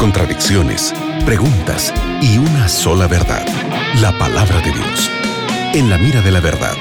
[0.00, 0.92] contradicciones,
[1.24, 3.46] preguntas y una sola verdad,
[4.00, 5.10] la palabra de Dios.
[5.72, 6.74] En la mira de la verdad,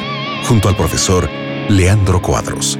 [0.48, 1.30] junto al profesor
[1.70, 2.80] Leandro Cuadros.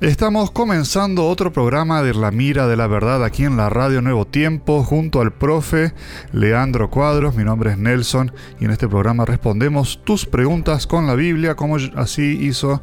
[0.00, 4.24] Estamos comenzando otro programa de La Mira de la Verdad aquí en la Radio Nuevo
[4.24, 5.92] Tiempo junto al profe
[6.32, 7.34] Leandro Cuadros.
[7.34, 8.30] Mi nombre es Nelson
[8.60, 12.82] y en este programa respondemos tus preguntas con la Biblia como así hizo,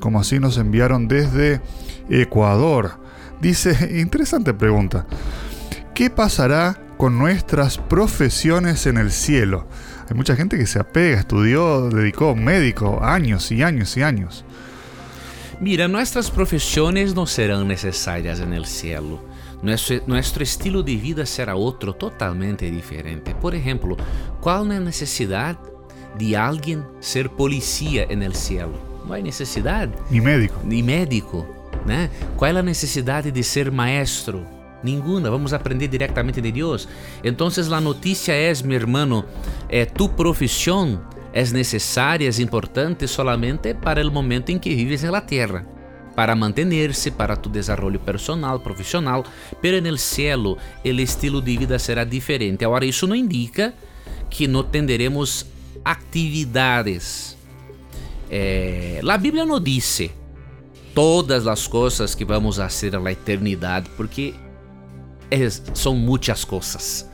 [0.00, 1.62] como así nos enviaron desde
[2.10, 3.08] Ecuador.
[3.40, 5.06] Dice, interesante pregunta,
[5.94, 9.68] ¿qué pasará con nuestras profesiones en el cielo?
[10.10, 14.44] Hay mucha gente que se apega, estudió, dedicó médico años y años y años.
[15.60, 19.22] Mira, nuestras profesiones no serán necesarias en el cielo.
[19.62, 23.34] Nuestro, nuestro, estilo de vida será otro totalmente diferente.
[23.34, 23.96] Por ejemplo,
[24.40, 25.58] ¿cuál es la necesidad
[26.16, 28.72] de alguien ser policía en el cielo?
[29.06, 29.88] No hay necesidad.
[30.10, 30.60] Ni médico.
[30.64, 31.57] Ni médico.
[31.88, 32.10] Né?
[32.36, 34.46] Qual é a necessidade de ser maestro?
[34.84, 36.86] Ninguna, vamos aprender diretamente de Deus.
[37.24, 39.24] Então, a notícia é, meu irmão,
[39.70, 41.00] é tu profissão
[41.32, 45.66] é necessária, é importante solamente para o momento em que vives na terra,
[46.14, 49.24] para manter-se, para tu desenvolvimento personal, profissional,
[49.62, 52.64] pero no cielo o estilo de vida será diferente.
[52.66, 53.72] Agora, isso não indica
[54.28, 55.46] que não tenderemos
[55.82, 57.36] atividades.
[58.30, 60.10] É, a Bíblia não disse
[60.98, 64.34] todas as coisas que vamos fazer na eternidade, porque
[65.30, 67.08] é, são muitas coisas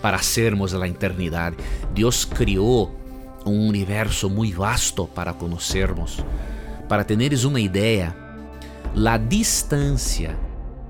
[0.00, 1.56] para sermos na eternidade.
[1.92, 2.94] Deus criou
[3.44, 6.24] um universo muito vasto para conhecermos.
[6.88, 8.16] Para teneres uma ideia,
[8.94, 10.38] a distância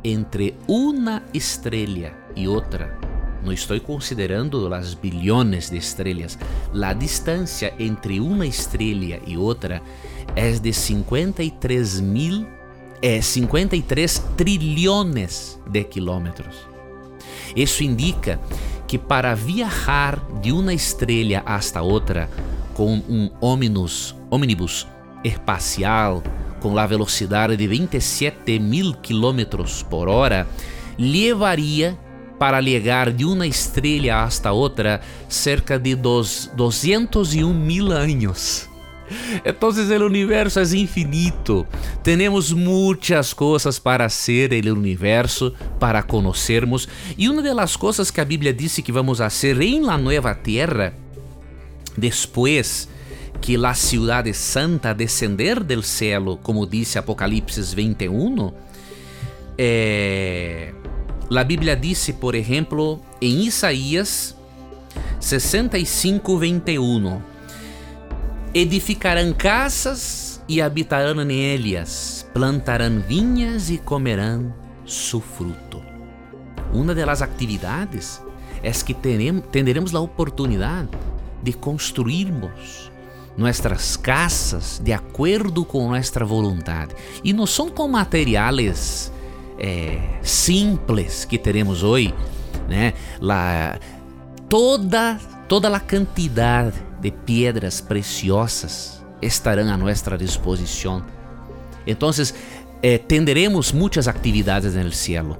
[0.05, 2.99] entre uma estrela e outra,
[3.45, 6.39] não estou considerando as bilhões de estrelas,
[6.75, 9.83] a distância entre uma estrela e outra
[10.35, 12.47] é de 53 mil,
[13.01, 16.57] é 53 trilhões de quilômetros.
[17.55, 18.41] Isso indica
[18.87, 22.29] que para viajar de uma estrela hasta outra
[22.75, 24.87] com um ônibus, ônibus
[25.25, 26.23] espacial
[26.61, 30.47] com a velocidade de 27 mil quilômetros por hora,
[30.99, 31.97] levaria
[32.39, 38.69] para chegar de uma estrela hasta outra cerca de dos 201 mil anos.
[39.45, 41.67] Então, o universo é infinito.
[42.03, 46.89] Temos muitas coisas para ser o universo, para conhecermos.
[47.17, 50.93] E uma das coisas que a Bíblia disse que vamos fazer em la nova terra,
[51.97, 52.89] depois
[53.41, 58.53] que a cidade santa descender del cielo, como disse Apocalipse 21,
[59.59, 60.73] é...
[61.31, 64.37] a Bíblia disse, por exemplo, em Isaías
[65.21, 67.21] 65, 21
[68.55, 74.55] edificarão casas e habitarão nelas, plantarão vinhas e comerão
[74.85, 75.83] su fruto.
[76.73, 78.23] Uma das atividades
[78.63, 80.89] é que teremos a oportunidade
[81.43, 82.91] de construirmos
[83.37, 86.95] nossas casas de acordo com nossa vontade.
[87.23, 89.13] E não são com materiais
[89.59, 92.15] é, simples que teremos hoje,
[92.69, 92.95] né?
[94.49, 95.19] Toda,
[95.49, 101.03] toda a quantidade de piedras preciosas estarão a nossa disposição.
[101.87, 102.11] Então,
[102.83, 105.39] eh, tenderemos muitas atividades no cielo.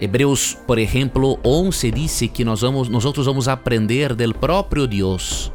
[0.00, 5.50] Hebreus, por exemplo, 11 diz que nós vamos, nós vamos aprender del próprio Deus.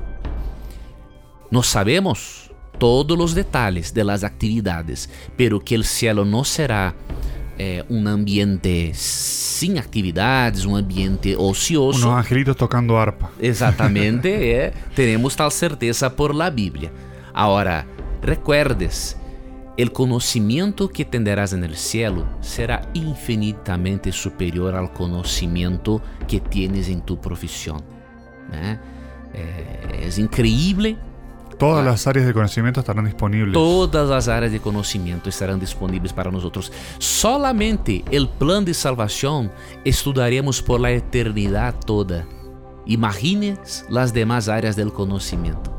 [1.52, 2.50] Nós sabemos
[2.80, 5.08] todos os detalhes de las atividades,
[5.38, 6.96] pero que o cielo não será
[7.62, 12.08] é, um ambiente sem atividades, um ambiente ocioso.
[12.08, 13.30] Unos angelitos tocando harpa.
[13.40, 16.92] Exatamente, é, teremos tal certeza por la Bíblia.
[17.32, 17.86] Agora,
[18.24, 19.16] recuerdes,
[19.78, 27.16] o conhecimento que tenderás no cielo será infinitamente superior ao conhecimento que tienes em tu
[27.16, 27.78] profissão.
[28.52, 28.80] Né?
[29.36, 30.98] É, é incrível
[31.62, 33.54] Todas las áreas de conocimiento estarán disponibles.
[33.54, 36.72] Todas las áreas de conocimiento estarán disponibles para nosotros.
[36.98, 39.52] Solamente el plan de salvación
[39.86, 42.26] estudaremos por la eternidad toda.
[42.88, 45.78] Imagines las demás áreas del conocimiento.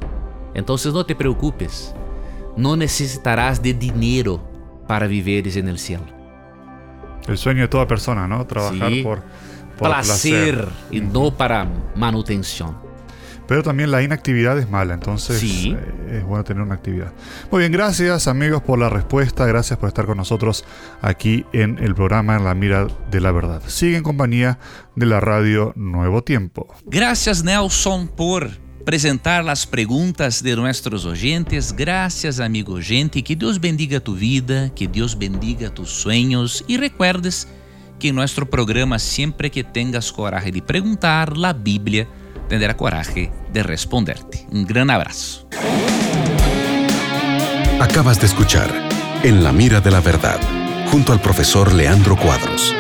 [0.55, 1.93] Entonces no te preocupes.
[2.57, 4.41] No necesitarás de dinero
[4.87, 6.05] para viveres en el cielo.
[7.27, 8.47] El sueño de toda persona, ¿no?
[8.47, 9.03] Trabajar sí.
[9.03, 9.25] por,
[9.77, 10.69] por placer, placer.
[10.93, 12.92] y no para manutención.
[13.47, 15.77] Pero también la inactividad es mala, entonces sí.
[15.79, 17.13] eh, es bueno tener una actividad.
[17.51, 20.65] Muy bien, gracias amigos por la respuesta, gracias por estar con nosotros
[21.01, 23.63] aquí en el programa En la Mira de la Verdad.
[23.67, 24.59] Sigue en compañía
[24.97, 26.75] de la radio Nuevo Tiempo.
[26.87, 28.51] Gracias Nelson por
[28.83, 31.75] presentar las preguntas de nuestros oyentes.
[31.75, 33.23] Gracias, amigo gente.
[33.23, 37.49] Que Dios bendiga tu vida, que Dios bendiga tus sueños y recuerdes
[37.99, 42.09] que en nuestro programa, siempre que tengas coraje de preguntar, la Biblia
[42.53, 44.47] tendrá coraje de responderte.
[44.53, 45.49] Un gran abrazo.
[47.81, 48.69] Acabas de escuchar
[49.23, 50.39] En la mira de la verdad,
[50.91, 52.75] junto al profesor Leandro Cuadros.